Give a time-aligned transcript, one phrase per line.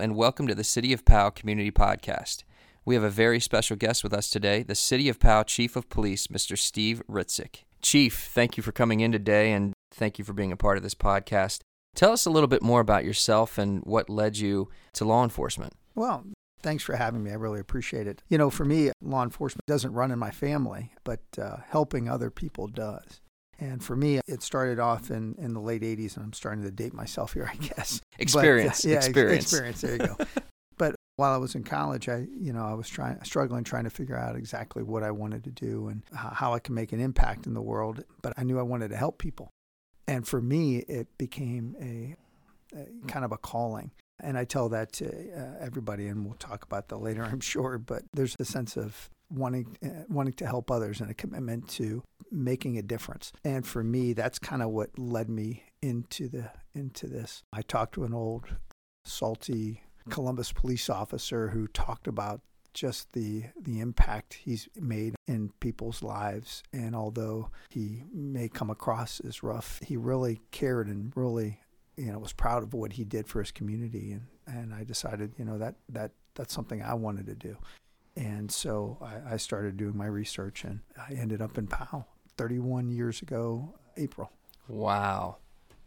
[0.00, 2.44] and welcome to the City of Powell Community Podcast.
[2.86, 5.90] We have a very special guest with us today, the City of Powell Chief of
[5.90, 6.56] Police, Mr.
[6.56, 7.64] Steve Hrytzik.
[7.82, 10.82] Chief, thank you for coming in today and thank you for being a part of
[10.82, 11.60] this podcast.
[11.94, 15.74] Tell us a little bit more about yourself and what led you to law enforcement.
[15.94, 16.24] Well,
[16.62, 17.30] thanks for having me.
[17.30, 18.22] I really appreciate it.
[18.30, 22.30] You know, for me, law enforcement doesn't run in my family, but uh, helping other
[22.30, 23.20] people does.
[23.60, 26.70] And for me, it started off in, in the late 80s, and I'm starting to
[26.70, 28.00] date myself here, I guess.
[28.18, 28.82] Experience.
[28.82, 29.44] But, uh, yeah, experience.
[29.44, 29.80] Experience.
[29.82, 30.16] There you go.
[30.78, 33.90] but while I was in college, I, you know, I was trying, struggling, trying to
[33.90, 37.46] figure out exactly what I wanted to do and how I can make an impact
[37.46, 38.02] in the world.
[38.22, 39.50] But I knew I wanted to help people.
[40.08, 42.16] And for me, it became a,
[42.76, 43.90] a kind of a calling.
[44.22, 47.76] And I tell that to uh, everybody, and we'll talk about that later, I'm sure.
[47.76, 52.02] But there's a sense of wanting uh, wanting to help others and a commitment to
[52.30, 53.32] making a difference.
[53.44, 57.42] And for me, that's kind of what led me into the into this.
[57.52, 58.56] I talked to an old
[59.04, 62.40] salty Columbus police officer who talked about
[62.72, 69.18] just the the impact he's made in people's lives and although he may come across
[69.20, 71.58] as rough he really cared and really
[71.96, 75.32] you know was proud of what he did for his community and and I decided
[75.36, 77.56] you know that that that's something I wanted to do
[78.20, 82.90] and so I, I started doing my research and I ended up in Powell 31
[82.90, 84.30] years ago April
[84.68, 85.38] Wow.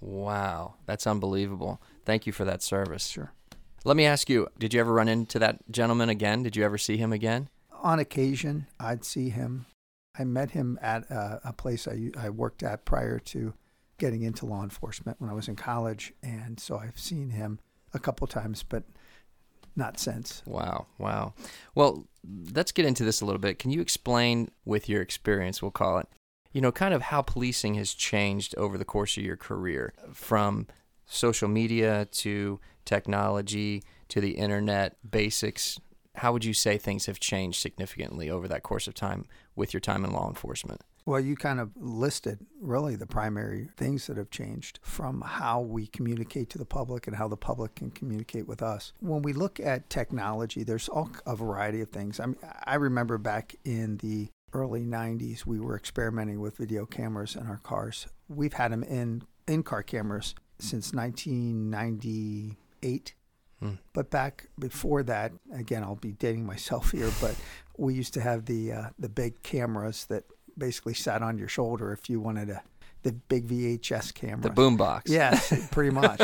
[0.01, 0.75] Wow.
[0.85, 1.81] That's unbelievable.
[2.03, 3.07] Thank you for that service.
[3.07, 3.31] sure
[3.85, 6.43] Let me ask you, did you ever run into that gentleman again?
[6.43, 7.47] Did you ever see him again?
[7.83, 9.65] on occasion I'd see him
[10.17, 13.53] I met him at a, a place I, I worked at prior to
[13.97, 17.59] getting into law enforcement when I was in college and so I've seen him
[17.93, 18.83] a couple times but
[19.75, 21.33] not since Wow, wow.
[21.75, 22.07] Well,
[22.53, 23.59] let's get into this a little bit.
[23.59, 26.07] Can you explain, with your experience, we'll call it,
[26.51, 30.67] you know, kind of how policing has changed over the course of your career from
[31.05, 35.79] social media to technology to the internet basics?
[36.15, 39.25] How would you say things have changed significantly over that course of time
[39.55, 40.81] with your time in law enforcement?
[41.05, 45.87] Well, you kind of listed really the primary things that have changed from how we
[45.87, 48.93] communicate to the public and how the public can communicate with us.
[49.01, 52.21] When we look at technology, there's all a variety of things.
[52.21, 57.35] I mean, I remember back in the early 90s, we were experimenting with video cameras
[57.35, 58.07] in our cars.
[58.29, 63.13] We've had them in in car cameras since 1998.
[63.93, 67.35] But back before that, again, I'll be dating myself here, but
[67.77, 70.23] we used to have the uh, the big cameras that
[70.57, 72.61] basically sat on your shoulder if you wanted a
[73.03, 74.41] the big VHS camera.
[74.41, 75.03] The boombox.
[75.07, 76.21] Yes, pretty much.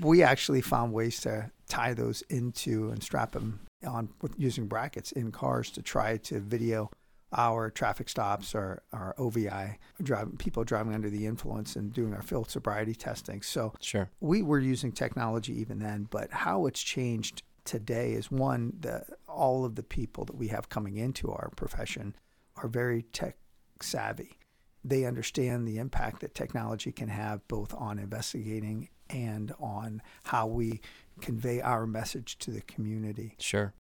[0.00, 5.12] we actually found ways to tie those into and strap them on with using brackets
[5.12, 6.90] in cars to try to video
[7.32, 12.22] our traffic stops or our OVI driving people driving under the influence and doing our
[12.22, 13.42] field sobriety testing.
[13.42, 14.10] So Sure.
[14.20, 19.64] we were using technology even then, but how it's changed today is one the all
[19.64, 22.16] of the people that we have coming into our profession
[22.56, 23.36] are very tech
[23.80, 24.38] savvy.
[24.82, 30.80] They understand the impact that technology can have both on investigating and on how we
[31.20, 33.34] convey our message to the community.
[33.38, 33.74] Sure.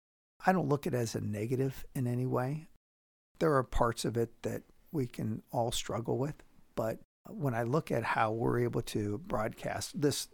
[0.46, 2.68] I don't look at it as a negative in any way.
[3.40, 6.36] There are parts of it that we can all struggle with,
[6.76, 7.00] but
[7.30, 10.28] when I look at how we're able to broadcast this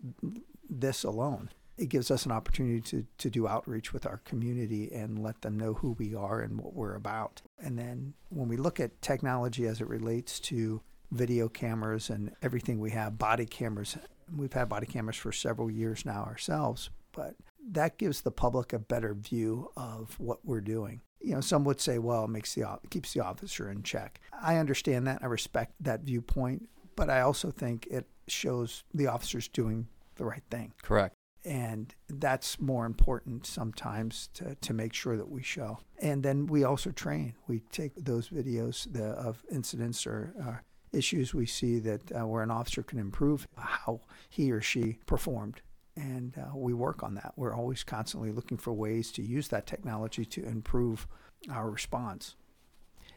[0.69, 5.21] this alone, it gives us an opportunity to, to do outreach with our community and
[5.21, 7.41] let them know who we are and what we're about.
[7.59, 10.81] And then when we look at technology as it relates to
[11.11, 13.97] video cameras and everything we have, body cameras,
[14.35, 17.35] we've had body cameras for several years now ourselves, but
[17.71, 21.01] that gives the public a better view of what we're doing.
[21.23, 24.19] You know, some would say, well, it makes the keeps the officer in check.
[24.41, 25.19] I understand that.
[25.23, 30.43] I respect that viewpoint, but I also think it shows the officers doing the right
[30.49, 31.15] thing Correct.
[31.43, 36.63] and that's more important sometimes to, to make sure that we show and then we
[36.63, 40.55] also train we take those videos the, of incidents or uh,
[40.95, 43.99] issues we see that uh, where an officer can improve how
[44.29, 45.61] he or she performed
[45.95, 49.67] and uh, we work on that we're always constantly looking for ways to use that
[49.67, 51.07] technology to improve
[51.51, 52.35] our response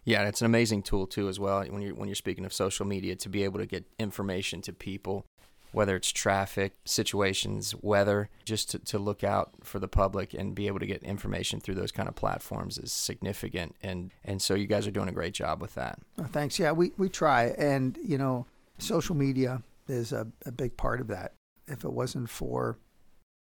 [0.05, 1.65] Yeah, it's an amazing tool too, as well.
[1.65, 4.73] When you're when you're speaking of social media, to be able to get information to
[4.73, 5.27] people,
[5.73, 10.69] whether it's traffic situations, weather, just to, to look out for the public and be
[10.69, 13.75] able to get information through those kind of platforms is significant.
[13.83, 15.99] And and so you guys are doing a great job with that.
[16.19, 16.59] Oh, thanks.
[16.59, 17.55] Yeah, we, we try.
[17.59, 18.47] And, you know,
[18.79, 21.33] social media is a, a big part of that.
[21.69, 22.79] If it wasn't for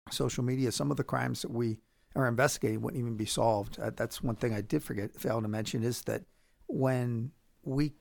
[0.09, 1.77] social media, some of the crimes that we
[2.15, 3.79] are investigating wouldn't even be solved.
[3.79, 6.23] Uh, that's one thing I did forget, fail to mention, is that
[6.67, 7.31] when
[7.63, 7.93] we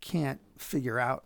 [0.00, 1.24] can't figure out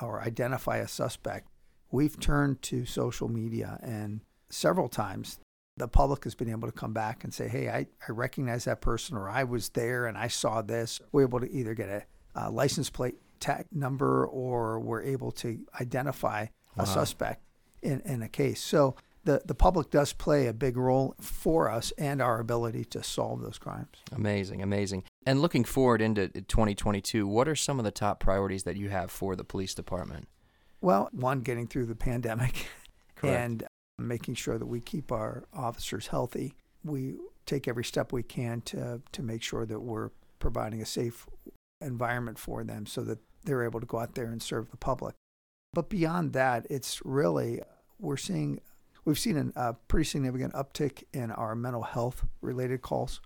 [0.00, 1.48] or identify a suspect,
[1.90, 5.38] we've turned to social media and several times
[5.76, 8.80] the public has been able to come back and say, hey, I, I recognize that
[8.82, 11.00] person, or I was there and I saw this.
[11.12, 12.04] We're able to either get a,
[12.34, 16.46] a license plate tag number or we're able to identify
[16.76, 16.84] Wow.
[16.84, 17.42] a suspect
[17.82, 18.60] in, in a case.
[18.60, 23.02] So the, the public does play a big role for us and our ability to
[23.02, 23.98] solve those crimes.
[24.12, 25.04] Amazing, amazing.
[25.26, 29.10] And looking forward into 2022, what are some of the top priorities that you have
[29.10, 30.28] for the police department?
[30.80, 32.66] Well, one, getting through the pandemic
[33.16, 33.36] Correct.
[33.36, 33.62] and
[33.98, 36.54] um, making sure that we keep our officers healthy.
[36.82, 41.26] We take every step we can to, to make sure that we're providing a safe
[41.82, 45.14] environment for them so that they're able to go out there and serve the public.
[45.72, 47.60] But beyond that, it's really,
[47.98, 48.60] we're seeing,
[49.04, 53.20] we've seen a pretty significant uptick in our mental health related calls.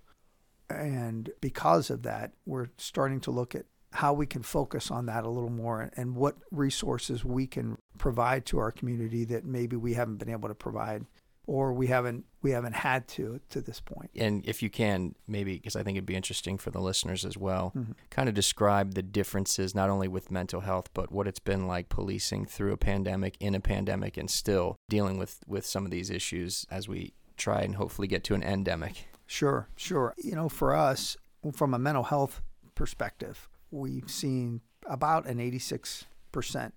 [0.69, 5.23] And because of that, we're starting to look at how we can focus on that
[5.23, 9.93] a little more and what resources we can provide to our community that maybe we
[9.93, 11.05] haven't been able to provide
[11.47, 14.11] or we haven't we haven't had to to this point.
[14.15, 17.35] And if you can, maybe because I think it'd be interesting for the listeners as
[17.37, 17.95] well, Mhm.
[18.11, 21.89] kind of describe the differences not only with mental health, but what it's been like
[21.89, 26.09] policing through a pandemic, in a pandemic, and still dealing with with some of these
[26.11, 29.07] issues as we try and hopefully get to an endemic.
[29.25, 30.13] Sure, sure.
[30.17, 31.17] You know, for us,
[31.51, 32.41] from a mental health
[32.75, 36.05] perspective, we've seen about an 86%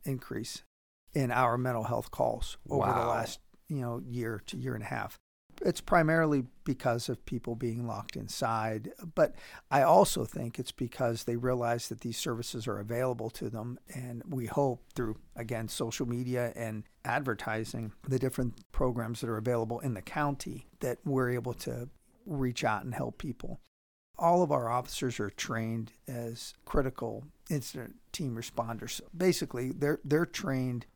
[0.04, 0.62] increase
[1.14, 4.86] in our mental health calls over the last, you know, year to year and a
[4.86, 5.18] half.
[5.62, 9.34] It's primarily because of people being locked inside, but
[9.70, 13.78] I also think it's because they realize that these services are available to them.
[13.92, 19.80] And we hope through, again, social media and advertising, the different programs that are available
[19.80, 21.88] in the county, that we're able to
[22.24, 23.60] reach out and help people.
[24.16, 29.00] All of our officers are trained as critical incident team responders.
[29.16, 30.86] Basically, they're they're trained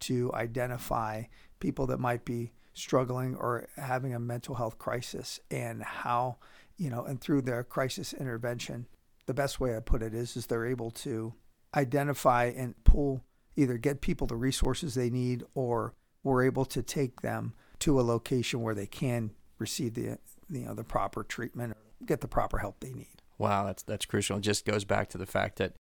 [0.00, 1.22] to identify
[1.62, 6.36] people that might be struggling or having a mental health crisis and how,
[6.76, 8.86] you know, and through their crisis intervention,
[9.26, 11.32] the best way I put it is is they're able to
[11.74, 13.22] identify and pull
[13.56, 15.94] either get people the resources they need or
[16.24, 20.18] we're able to take them to a location where they can receive the
[20.50, 23.22] you know the proper treatment or get the proper help they need.
[23.38, 24.38] Wow, that's that's crucial.
[24.38, 25.74] It just goes back to the fact that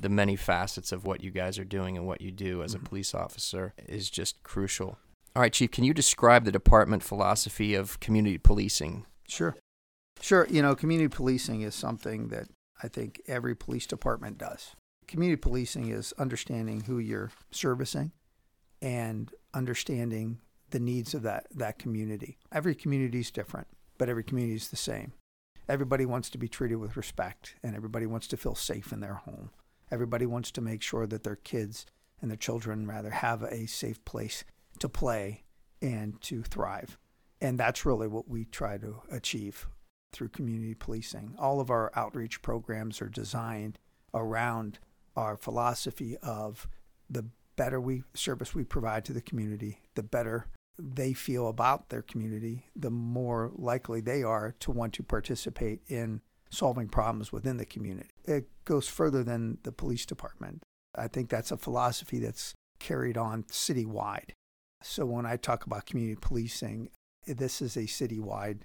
[0.00, 2.78] the many facets of what you guys are doing and what you do as a
[2.78, 2.84] Mhm.
[2.84, 4.98] police officer is just crucial.
[5.36, 9.04] All right, Chief, can you describe the department philosophy of community policing?
[9.28, 9.54] Sure.
[10.18, 10.46] Sure.
[10.48, 12.48] You know, community policing is something that
[12.82, 14.74] I think every police department does.
[15.06, 18.12] Community policing is understanding who you're servicing
[18.80, 20.38] and understanding
[20.70, 22.38] the needs of that, that community.
[22.50, 23.66] Every community is different,
[23.98, 25.12] but every community is the same.
[25.68, 29.16] Everybody wants to be treated with respect and everybody wants to feel safe in their
[29.26, 29.50] home.
[29.90, 31.84] Everybody wants to make sure that their kids
[32.22, 34.42] and their children rather have a safe place
[34.80, 35.44] to play
[35.82, 36.98] and to thrive.
[37.40, 39.68] And that's really what we try to achieve
[40.12, 41.34] through community policing.
[41.38, 43.78] All of our outreach programs are designed
[44.14, 44.78] around
[45.14, 46.68] our philosophy of
[47.10, 47.26] the
[47.56, 50.46] better we service we provide to the community, the better
[50.78, 56.20] they feel about their community, the more likely they are to want to participate in
[56.50, 58.10] solving problems within the community.
[58.24, 60.62] It goes further than the police department.
[60.94, 64.30] I think that's a philosophy that's carried on citywide.
[64.82, 66.90] So when I talk about community policing,
[67.26, 68.60] this is a citywide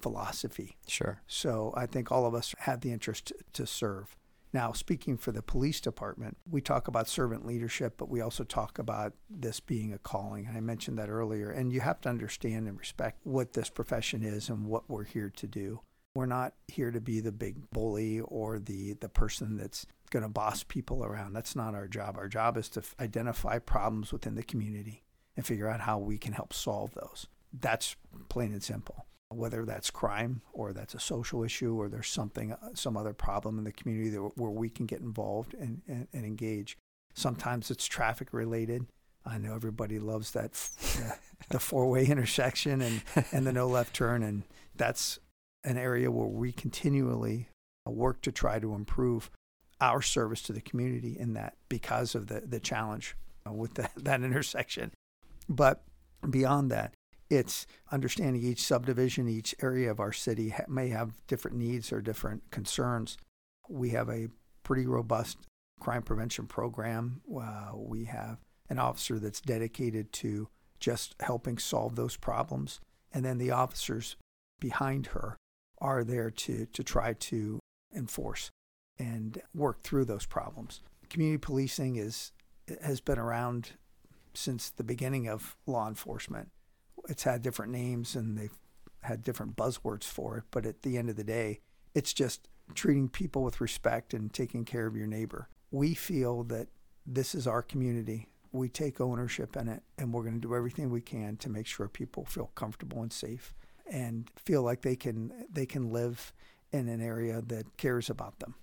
[0.00, 0.76] philosophy.
[0.86, 1.22] Sure.
[1.26, 4.16] So I think all of us have the interest to serve.
[4.52, 8.78] Now, speaking for the police department, we talk about servant leadership, but we also talk
[8.78, 10.46] about this being a calling.
[10.46, 11.50] And I mentioned that earlier.
[11.50, 15.30] And you have to understand and respect what this profession is and what we're here
[15.36, 15.80] to do.
[16.14, 20.28] We're not here to be the big bully or the, the person that's going to
[20.30, 21.34] boss people around.
[21.34, 22.16] That's not our job.
[22.16, 25.02] Our job is to f- identify problems within the community
[25.36, 27.26] and figure out how we can help solve those.
[27.52, 27.96] That's
[28.28, 29.06] plain and simple.
[29.28, 33.58] Whether that's crime or that's a social issue or there's something uh, some other problem
[33.58, 36.76] in the community that, where we can get involved and, and, and engage.
[37.14, 38.86] Sometimes it's traffic related.
[39.24, 40.52] I know everybody loves that
[41.04, 41.16] uh,
[41.50, 43.02] the four-way intersection and,
[43.32, 44.44] and the no left turn and
[44.76, 45.18] that's
[45.64, 47.48] an area where we continually
[47.84, 49.30] work to try to improve
[49.80, 53.16] our service to the community in that because of the, the challenge
[53.46, 54.92] uh, with the, that intersection
[55.48, 55.82] but
[56.28, 56.94] beyond that
[57.28, 62.00] it's understanding each subdivision, each area of our city ha- may have different needs or
[62.00, 63.16] different concerns.
[63.68, 64.28] We have a
[64.62, 65.38] pretty robust
[65.80, 67.20] crime prevention program.
[67.28, 68.38] Uh, we have
[68.68, 70.48] an officer that's dedicated to
[70.78, 72.80] just helping solve those problems.
[73.12, 74.16] And then the officers
[74.60, 75.36] behind her
[75.78, 77.58] are there to, to try to
[77.94, 78.50] enforce
[78.98, 80.82] and work through those problems.
[81.10, 82.32] Community policing is,
[82.82, 83.72] has been around
[84.36, 86.50] since the beginning of law enforcement
[87.08, 88.58] it's had different names and they've
[89.02, 90.44] had different buzzwords for it.
[90.50, 91.60] But at the end of the day,
[91.94, 95.48] it's just treating people with respect and taking care of your neighbor.
[95.70, 96.68] We feel that
[97.06, 98.28] this is our community.
[98.52, 101.66] We take ownership in it, and we're going to do everything we can to make
[101.66, 103.54] sure people feel comfortable and safe
[103.88, 106.32] and feel like they can they can live
[106.72, 108.54] in an area that cares about them.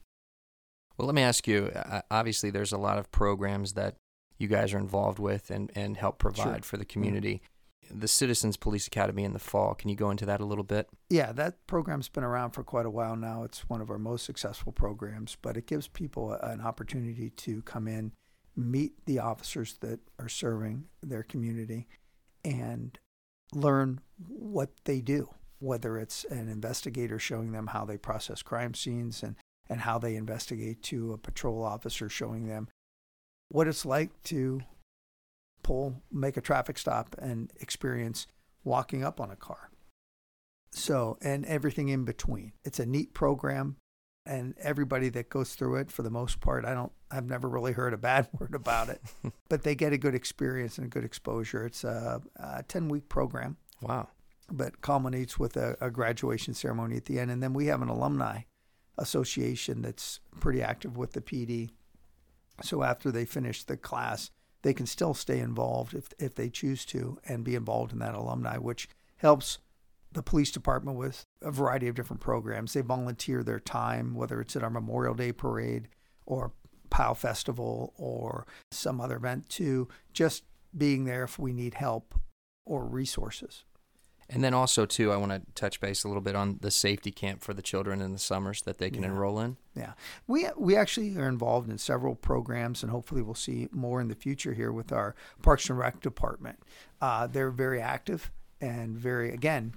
[0.98, 1.72] Well, let me ask you.
[1.74, 3.96] Uh, obviously, there's a lot of programs that
[4.44, 6.62] you guys are involved with and, and help provide sure.
[6.62, 7.36] for the community.
[7.36, 8.00] Mm-hmm.
[8.00, 9.74] The Citizens Police Academy in the fall.
[9.74, 10.88] Can you go into that a little bit?
[11.10, 13.44] Yeah, that program's been around for quite a while now.
[13.44, 17.88] It's one of our most successful programs, but it gives people an opportunity to come
[17.88, 18.14] in,
[18.56, 21.88] meet the officers that are serving their community,
[22.46, 23.00] and
[23.54, 29.24] learn what they do, whether it's an investigator showing them how they process crime scenes
[29.24, 29.36] and,
[29.70, 32.70] and how they investigate, to a patrol officer showing them
[33.50, 34.62] what it's like to
[35.64, 38.28] pull, make a traffic stop, and experience
[38.64, 39.70] walking up on a car.
[40.72, 42.54] So, and everything in between.
[42.64, 43.78] It's a neat program,
[44.26, 47.74] and everybody that goes through it, for the most part, I don't, I've never really
[47.74, 49.02] heard a bad word about it,
[49.50, 51.66] but they get a good experience and a good exposure.
[51.66, 53.58] It's a, a 10 week program.
[53.82, 54.10] Wow.
[54.52, 57.32] But culminates with a, a graduation ceremony at the end.
[57.32, 58.42] And then we have an alumni
[58.98, 61.72] association that's pretty active with the PD
[62.62, 64.30] so after they finish the class,
[64.62, 68.16] they can still stay involved if, if they choose to and be involved in that
[68.16, 69.60] alumni, which helps
[70.12, 72.74] the police department with a variety of different programs.
[72.74, 75.88] They volunteer their time, whether it's at our Memorial Day parade
[76.26, 76.54] or
[76.90, 80.44] Powell Festival or some other event, to just
[80.78, 82.14] being there if we need help
[82.66, 83.64] or resources.
[84.30, 87.12] And then also too, I want to touch base a little bit on the safety
[87.12, 89.10] camp for the children in the summers that they can yeah.
[89.10, 89.58] enroll in.
[89.76, 89.94] Yeah,
[90.28, 94.16] we we actually are involved in several programs, and hopefully we'll see more in the
[94.16, 96.60] future here with our Parks and Rec department.
[97.02, 99.74] Uh, they're very active and very again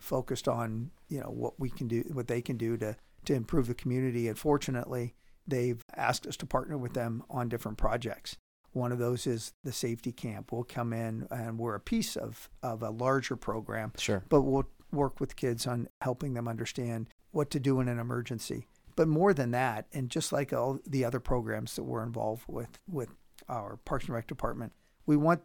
[0.00, 3.66] focused on you know what we can do, what they can do to to improve
[3.66, 4.28] the community.
[4.28, 5.14] And fortunately,
[5.46, 8.36] they've asked us to partner with them on different projects.
[8.72, 10.52] One of those is the safety camp.
[10.52, 13.92] We'll come in and we're a piece of, of a larger program.
[13.98, 14.24] Sure.
[14.28, 18.66] But we'll work with kids on helping them understand what to do in an emergency.
[18.96, 22.78] But more than that, and just like all the other programs that we're involved with
[22.88, 23.08] with
[23.48, 24.72] our Parks and Rec department,
[25.06, 25.42] we want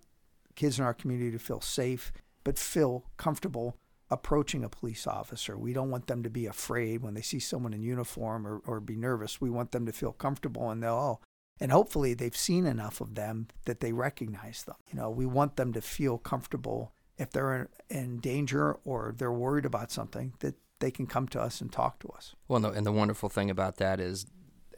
[0.56, 2.12] kids in our community to feel safe,
[2.44, 3.78] but feel comfortable
[4.12, 5.58] approaching a police officer.
[5.58, 8.80] We don't want them to be afraid when they see someone in uniform or, or
[8.80, 9.42] be nervous.
[9.42, 11.20] We want them to feel comfortable and they'll, oh,
[11.60, 14.76] and hopefully they've seen enough of them that they recognize them.
[14.92, 19.66] You know, we want them to feel comfortable if they're in danger or they're worried
[19.66, 22.36] about something that they can come to us and talk to us.
[22.48, 24.26] Well, no, and the wonderful thing about that is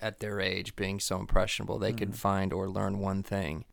[0.01, 1.98] at their age being so impressionable, they mm-hmm.
[1.98, 3.65] could find or learn one thing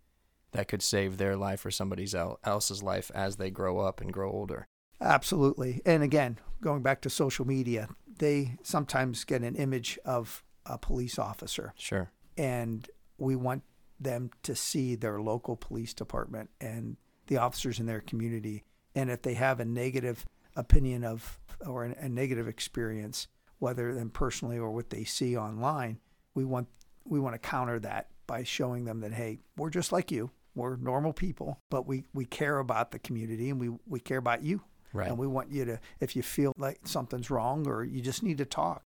[0.53, 2.09] that could save their life or somebody
[2.45, 4.67] else's life as they grow up and grow older.
[5.01, 5.83] Absolutely.
[5.85, 11.19] And again, going back to social media, they sometimes get an image of a police
[11.19, 11.75] officer.
[11.77, 12.11] Sure.
[12.39, 13.63] And we want
[14.01, 18.65] them to see their local police department and the officers in their community.
[18.95, 20.25] And if they have a negative
[20.57, 23.29] opinion of or a negative experience,
[23.59, 25.99] whether them personally or what they see online,
[26.35, 26.69] we want
[27.05, 30.31] we want to counter that by showing them that hey, we're just like you.
[30.55, 34.43] We're normal people, but we, we care about the community and we, we care about
[34.43, 34.63] you.
[34.93, 35.09] Right.
[35.09, 38.39] And we want you to, if you feel like something's wrong or you just need
[38.39, 38.83] to talk,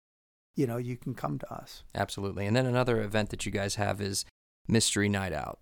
[0.56, 1.84] you know, you can come to us.
[1.94, 2.46] Absolutely.
[2.46, 4.24] And then another event that you guys have is
[4.66, 5.60] Mystery Night Out.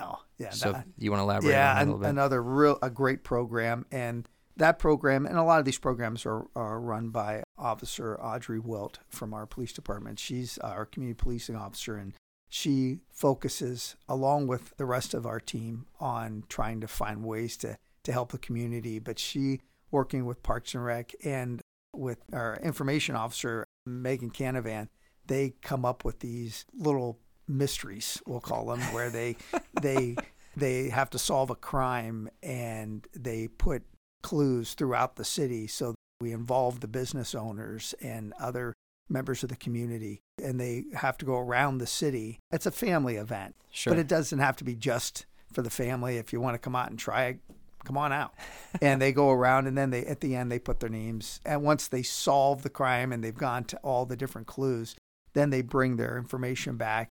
[0.00, 0.50] Oh, yeah.
[0.50, 2.08] So that, you want to elaborate yeah, on that a little bit?
[2.10, 6.46] another real a great program, and that program and a lot of these programs are,
[6.54, 10.18] are run by Officer Audrey Wilt from our police department.
[10.18, 12.12] She's uh, our community policing officer, and
[12.48, 17.76] she focuses along with the rest of our team on trying to find ways to
[18.04, 18.98] to help the community.
[18.98, 21.62] But she working with Parks and Rec and
[21.94, 24.88] with our information officer Megan Canavan,
[25.26, 29.36] they come up with these little mysteries, we'll call them, where they
[29.82, 30.16] they
[30.56, 33.82] they have to solve a crime and they put
[34.22, 35.66] clues throughout the city.
[35.66, 38.74] So we involve the business owners and other
[39.08, 42.40] members of the community and they have to go around the city.
[42.50, 43.54] It's a family event.
[43.70, 43.92] Sure.
[43.92, 46.16] But it doesn't have to be just for the family.
[46.16, 47.38] If you want to come out and try
[47.84, 48.34] come on out.
[48.82, 51.40] and they go around and then they at the end they put their names.
[51.44, 54.96] And once they solve the crime and they've gone to all the different clues,
[55.34, 57.08] then they bring their information back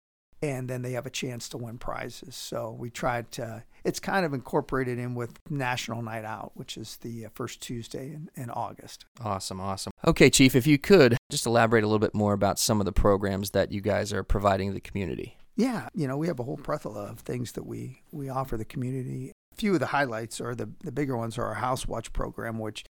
[0.42, 2.36] and then they have a chance to win prizes.
[2.36, 6.98] So we tried to it's kind of incorporated in with National Night Out, which is
[6.98, 9.06] the uh, first Tuesday in, in August.
[9.24, 9.92] Awesome, awesome.
[10.06, 12.92] Okay, Chief, if you could just elaborate a little bit more about some of the
[12.92, 15.38] programs that you guys are providing the community.
[15.56, 18.66] Yeah, you know, we have a whole plethora of things that we, we offer the
[18.66, 22.60] community few of the highlights or the, the bigger ones are our House Watch program,
[22.60, 22.84] which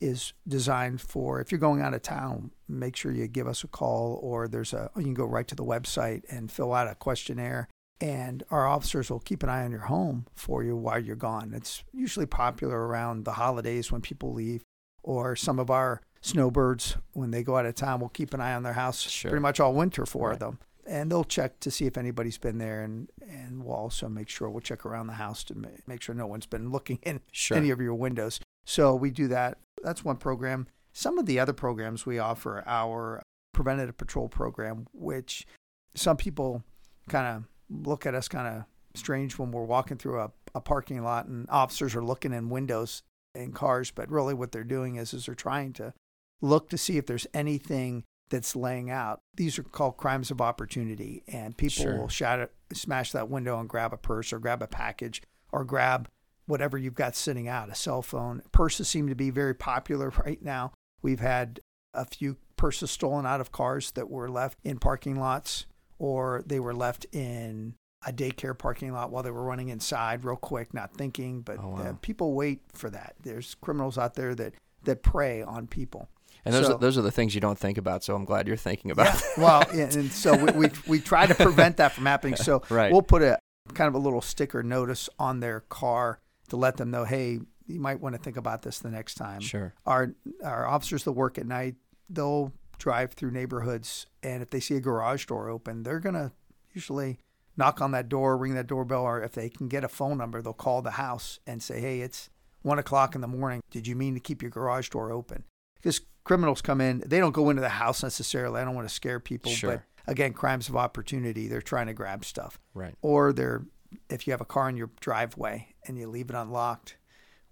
[0.00, 3.68] is designed for if you're going out of town, make sure you give us a
[3.68, 6.94] call or there's a you can go right to the website and fill out a
[6.94, 7.66] questionnaire
[8.00, 11.52] and our officers will keep an eye on your home for you while you're gone.
[11.52, 14.62] It's usually popular around the holidays when people leave
[15.02, 18.54] or some of our snowbirds when they go out of town will keep an eye
[18.54, 19.30] on their house Sure.
[19.32, 20.38] pretty much all winter for Right.
[20.38, 20.58] them.
[20.88, 24.48] And they'll check to see if anybody's been there and and we'll also make sure
[24.48, 27.56] we'll check around the house to ma- make sure no one's been looking in Sure.
[27.58, 28.40] any of your windows.
[28.64, 29.58] So we do that.
[29.84, 30.66] That's one program.
[30.92, 35.46] Some of the other programs we offer, our preventative patrol program, which
[35.94, 36.64] some people
[37.08, 37.44] kind of
[37.86, 38.64] look at us kind of
[38.94, 43.02] strange when we're walking through a, a parking lot and officers are looking in windows
[43.34, 45.92] in cars, but really what they're doing is is they're trying to
[46.40, 49.20] look to see if there's anything that's laying out.
[49.36, 51.98] These are called crimes of opportunity, and people Sure.
[51.98, 56.08] will shatter, smash that window and grab a purse or grab a package or grab
[56.46, 58.42] whatever you've got sitting out, a cell phone.
[58.52, 60.72] Purses seem to be very popular right now.
[61.02, 61.60] We've had
[61.94, 65.66] a few purses stolen out of cars that were left in parking lots
[65.98, 67.74] or they were left in
[68.06, 71.40] a daycare parking lot while they were running inside real quick, not thinking.
[71.42, 71.78] But Oh, wow.
[71.82, 73.14] uh, people wait for that.
[73.22, 74.54] There's criminals out there that,
[74.84, 76.08] that prey on people.
[76.48, 78.02] And those So- are, those are the things you don't think about.
[78.04, 79.14] So I'm glad you're thinking about.
[79.14, 79.20] Yeah.
[79.42, 82.36] well, and, and so we, we we try to prevent that from happening.
[82.36, 82.92] So Right.
[82.92, 83.38] we'll put a
[83.74, 87.80] kind of a little sticker notice on their car to let them know, hey, you
[87.80, 89.40] might want to think about this the next time.
[89.40, 89.74] Sure.
[89.86, 91.76] Our our officers that work at night,
[92.08, 96.32] they'll drive through neighborhoods, and if they see a garage door open, they're gonna
[96.72, 97.18] usually
[97.56, 100.40] knock on that door, ring that doorbell, or if they can get a phone number,
[100.40, 102.30] they'll call the house and say, hey, it's
[102.62, 103.60] one o'clock in the morning.
[103.70, 105.42] Did you mean to keep your garage door open?
[105.74, 108.60] Because criminals come in, they don't go into the house necessarily.
[108.60, 109.82] I don't want to scare people, Sure.
[110.04, 111.48] but again, crimes of opportunity.
[111.48, 112.94] They're trying to grab stuff, Right.
[113.00, 113.64] or they're
[114.10, 116.98] if you have a car in your driveway and you leave it unlocked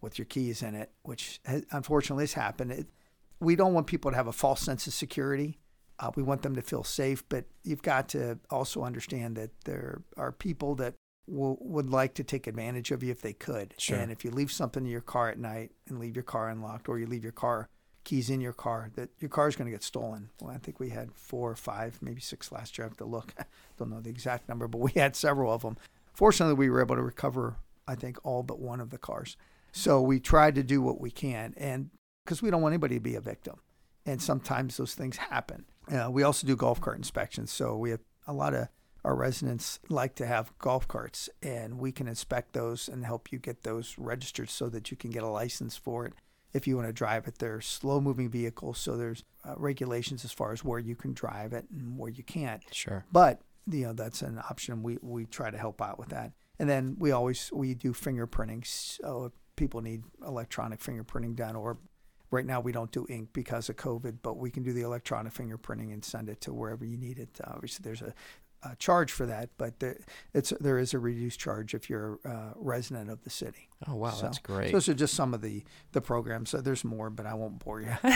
[0.03, 2.70] with your keys in it, which has, unfortunately has happened.
[2.72, 2.87] It,
[3.40, 5.59] we don't want people to have a false sense of security.
[5.98, 10.03] Uh, we want them to feel safe, but you've got to also understand that there
[10.18, 10.92] are people that
[11.27, 13.72] will, would like to take advantage of you if they could.
[13.79, 13.96] Sure.
[13.96, 16.87] And if you leave something in your car at night and leave your car unlocked,
[16.90, 17.70] or you leave your car
[18.07, 20.31] keys in your car, that your car is going to get stolen.
[20.40, 22.87] Well, I think we had four or five, maybe six last year.
[22.87, 23.35] I have to look.
[23.38, 23.45] I
[23.79, 25.77] Don't know the exact number, but we had several of them.
[26.14, 29.37] Fortunately, we were able to recover, I think, all but one of the cars.
[29.73, 31.90] So we tried to do what we can, and
[32.25, 33.57] because we don't want anybody to be a victim,
[34.07, 35.66] and sometimes those things happen.
[35.92, 38.69] Uh, we also do golf cart inspections, so we have a lot of
[39.05, 43.38] our residents like to have golf carts, and we can inspect those and help you
[43.38, 46.14] get those registered so that you can get a license for it
[46.52, 47.38] if you want to drive it.
[47.38, 51.52] They're slow moving vehicles, so there's uh, regulations as far as where you can drive
[51.52, 52.62] it and where you can't.
[52.72, 53.04] Sure.
[53.12, 54.82] But you know that's an option.
[54.82, 58.66] We we try to help out with that, and then we always we do fingerprinting.
[58.66, 61.78] So if people need electronic fingerprinting done, or
[62.30, 65.32] right now we don't do ink because of COVID, but we can do the electronic
[65.32, 67.40] fingerprinting and send it to wherever you need it.
[67.44, 68.14] obviously, there's a,
[68.72, 69.98] a charge for that, but there,
[70.35, 73.68] it's there is a reduced charge if you're a resident of the city.
[73.87, 74.72] Oh wow, So- that's great.
[74.72, 76.50] Those are just some of the the programs.
[76.50, 77.92] So there's more, but I won't bore you.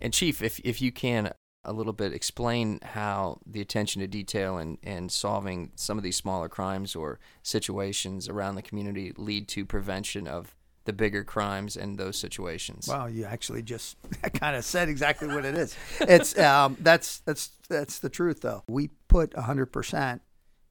[0.00, 1.32] And Chief, if if you can uh,
[1.64, 6.16] a little bit explain how the attention to detail and, and solving some of these
[6.16, 11.98] smaller crimes or situations around the community lead to prevention of the bigger crimes and
[11.98, 12.88] those situations.
[12.88, 13.96] Wow, you actually just
[14.34, 15.76] kind of said exactly what it is.
[16.00, 18.62] It's um, that's that's that's the truth, though.
[18.68, 20.22] We put hundred percent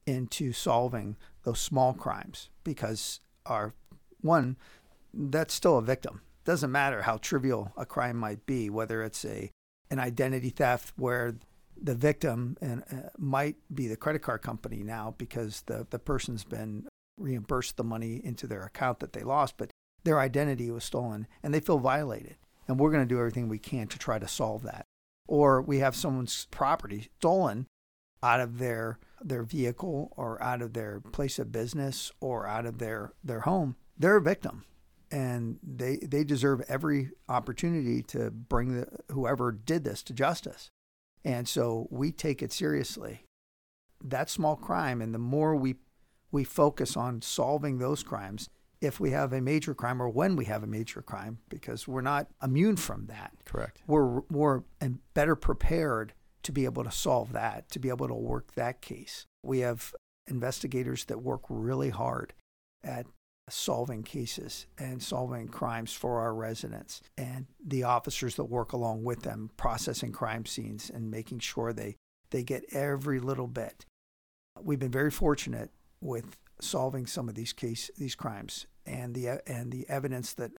[0.06, 3.74] into solving those small crimes because our
[4.20, 4.56] one,
[5.12, 6.22] that's still a victim.
[6.44, 9.50] Doesn't matter how trivial a crime might be, whether it's a
[9.90, 11.36] an identity theft where
[11.80, 16.44] the victim and uh, might be the credit card company now because the the person's
[16.44, 16.86] been
[17.18, 19.70] reimbursed the money into their account that they lost, but
[20.04, 22.36] their identity was stolen and they feel violated.
[22.68, 24.86] And we're going to do everything we can to try to solve that.
[25.26, 27.66] Or we have someone's property stolen
[28.22, 32.78] out of their their vehicle or out of their place of business or out of
[32.78, 33.76] their their home.
[33.98, 34.64] They're a victim
[35.10, 40.70] and they they deserve every opportunity to bring the, whoever did this to justice.
[41.24, 43.24] And so we take it seriously.
[44.02, 45.76] That small crime and the more we
[46.30, 48.48] we focus on solving those crimes
[48.82, 52.02] if we have a major crime or when we have a major crime because we're
[52.02, 53.32] not immune from that.
[53.44, 53.80] Correct.
[53.86, 58.14] We're more and better prepared to be able to solve that, to be able to
[58.14, 59.24] work that case.
[59.44, 59.94] We have
[60.26, 62.34] investigators that work really hard
[62.82, 63.06] at
[63.48, 69.22] solving cases and solving crimes for our residents and the officers that work along with
[69.22, 71.96] them processing crime scenes and making sure they
[72.30, 73.84] they get every little bit
[74.62, 79.72] we've been very fortunate with solving some of these case these crimes and the and
[79.72, 80.52] the evidence that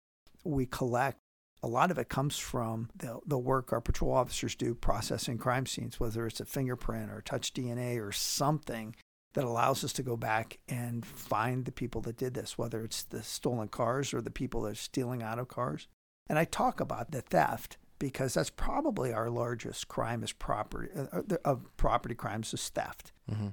[0.45, 1.19] we collect
[1.63, 5.67] a lot of it comes from the, the work our patrol officers do processing crime
[5.67, 8.95] scenes whether it's a fingerprint or touch DNA or something
[9.35, 13.05] that allows us to go back and find the people that did this whether it's
[13.05, 15.89] the stolen cars or the people that are stealing out of cars
[16.29, 21.23] and I talk about the theft because that's probably our largest crime is property uh,
[21.45, 23.13] of property crimes is theft.
[23.31, 23.49] Mm-hmm.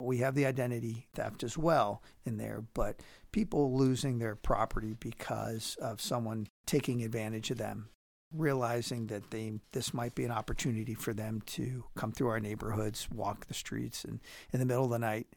[0.00, 3.00] We have the identity theft as well in there, but
[3.32, 7.88] people losing their property because of someone taking advantage of them,
[8.32, 13.08] realizing that they this might be an opportunity for them to come through our neighborhoods,
[13.10, 14.20] walk the streets, and
[14.52, 15.28] in the middle of the night,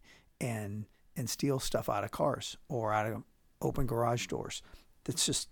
[0.41, 3.23] and and steal stuff out of cars or out of
[3.61, 4.61] open garage doors.
[5.05, 5.49] That's just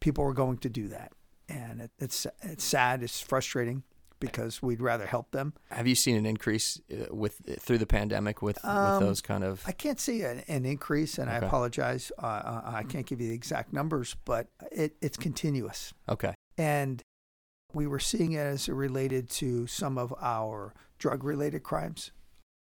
[0.00, 1.12] people are going to do that
[1.50, 3.02] and it, it's it's sad.
[3.02, 3.82] It's frustrating
[4.20, 5.54] because we'd rather help them.
[5.70, 9.42] Have you seen an increase uh, with through the pandemic with, um, with those kind
[9.42, 9.62] of?
[9.66, 11.44] I can't see an, an increase, and okay.
[11.44, 12.12] I apologize.
[12.22, 15.92] Uh, uh, I can't give you the exact numbers, but it, it's continuous.
[16.08, 16.34] Okay.
[16.56, 17.02] And
[17.72, 22.12] we were seeing it as it related to some of our drug related crimes.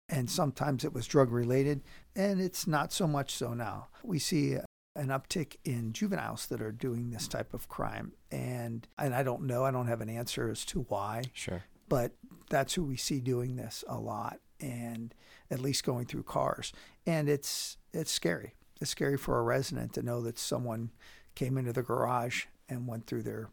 [0.10, 1.84] And sometimes it was drug related,
[2.16, 3.88] and it's not so much so now.
[4.04, 4.58] We see
[4.95, 8.13] an uptick in juveniles that are doing this type of crime.
[8.32, 11.23] And and I don't know, I don't have an answer as to why.
[11.34, 11.63] Sure.
[11.89, 12.13] But
[12.49, 15.13] that's who we see doing this a lot and
[15.49, 16.71] at least going through cars.
[17.06, 18.56] And it's it's scary.
[18.80, 20.91] It's scary for a resident to know that someone
[21.36, 23.49] came into the garage and went through their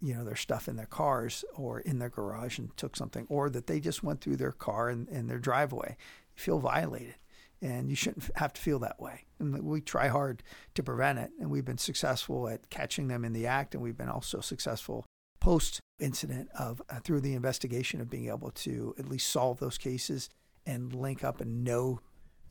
[0.00, 3.48] you know their stuff in their cars or in their garage and took something or
[3.48, 5.96] that they just went through their car in, in their driveway
[6.36, 7.14] you feel violated
[7.62, 9.24] and you shouldn't have to feel that way.
[9.38, 10.42] And we try hard
[10.74, 13.96] to prevent it, and we've been successful at catching them in the act, and we've
[13.96, 15.06] been also successful
[15.40, 19.78] post incident of uh, through the investigation of being able to at least solve those
[19.78, 20.28] cases
[20.66, 22.00] and link up and know,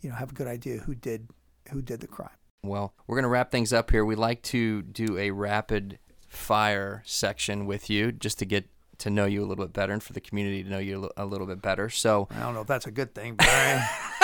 [0.02, 1.28] you know, have a good idea who did
[1.71, 2.30] who did the crime.
[2.63, 4.06] Well, we're going to wrap things up here.
[4.06, 8.69] We'd like to do a rapid fire section with you just to get
[9.00, 11.26] to know you a little bit better and for the community to know you a
[11.26, 11.89] little bit better.
[11.89, 13.82] So I don't know if that's a good thing, Brian.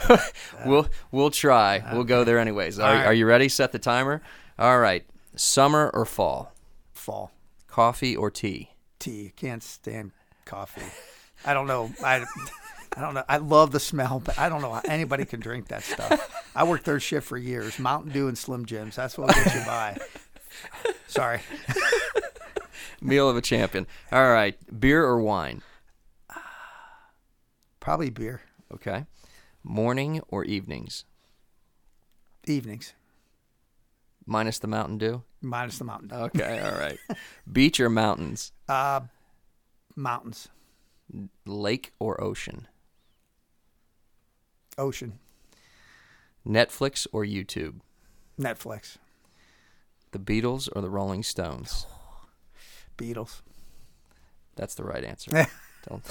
[0.66, 1.76] we'll we'll try.
[1.76, 1.88] Okay.
[1.92, 2.78] We'll go there anyways.
[2.78, 3.06] Are, right.
[3.06, 3.48] are you ready?
[3.48, 4.22] Set the timer.
[4.58, 5.04] All right.
[5.34, 6.52] Summer or fall?
[6.92, 7.32] Fall.
[7.66, 8.70] Coffee or tea?
[8.98, 9.32] Tea.
[9.36, 10.12] Can't stand
[10.44, 10.82] coffee.
[11.44, 11.90] I don't know.
[12.04, 12.24] I
[12.96, 13.24] I don't know.
[13.28, 16.50] I love the smell, but I don't know how anybody can drink that stuff.
[16.54, 17.78] I worked third shift for years.
[17.78, 18.96] Mountain Dew and Slim Jims.
[18.96, 19.98] That's what gets you by.
[21.06, 21.40] Sorry.
[23.00, 23.86] Meal of a champion.
[24.12, 24.56] All right.
[24.78, 25.62] Beer or wine?
[27.80, 28.42] Probably beer.
[28.72, 29.06] Okay.
[29.64, 31.04] Morning or evenings?
[32.46, 32.94] Evenings.
[34.26, 35.22] Minus the Mountain Dew?
[35.40, 36.14] Minus the Mountain Dew.
[36.16, 36.98] Okay, all right.
[37.50, 38.52] Beach or mountains?
[38.68, 39.00] Uh,
[39.96, 40.48] mountains.
[41.46, 42.66] Lake or ocean?
[44.78, 45.18] Ocean.
[46.46, 47.80] Netflix or YouTube?
[48.40, 48.96] Netflix.
[50.12, 51.86] The Beatles or the Rolling Stones?
[52.98, 53.42] Beatles.
[54.56, 55.46] That's the right answer.
[55.88, 56.02] Don't.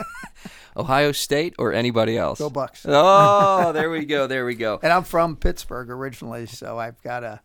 [0.76, 2.38] Ohio State or anybody else?
[2.38, 2.84] Go Bucks.
[2.88, 4.26] Oh, there we go.
[4.26, 4.78] There we go.
[4.82, 7.40] and I'm from Pittsburgh originally, so I've got a.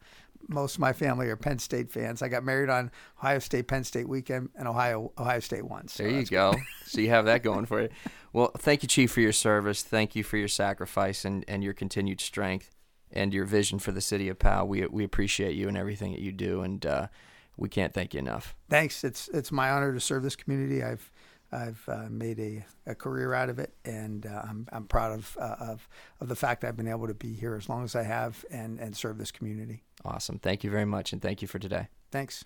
[0.47, 2.21] Most of my family are Penn State fans.
[2.21, 5.87] I got married on Ohio State Penn State weekend, and Ohio Ohio State won.
[5.87, 6.53] So there you go.
[6.85, 7.89] so you have that going for you.
[8.31, 9.81] Well, thank you, Chief, for your service.
[9.81, 12.75] Thank you for your sacrifice and, and your continued strength
[13.11, 14.67] and your vision for the city of Powell.
[14.67, 17.07] We we appreciate you and everything that you do, and uh,
[17.57, 18.55] we can't thank you enough.
[18.69, 19.03] Thanks.
[19.03, 20.83] It's it's my honor to serve this community.
[20.83, 21.11] I've
[21.51, 25.37] I've uh, made a, a career out of it, and uh, I'm, I'm proud of,
[25.39, 25.87] uh, of,
[26.19, 28.79] of the fact I've been able to be here as long as I have and,
[28.79, 29.83] and serve this community.
[30.03, 30.39] Awesome.
[30.39, 31.87] Thank you very much, and thank you for today.
[32.11, 32.45] Thanks.